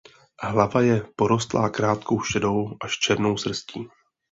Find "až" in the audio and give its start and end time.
2.83-2.99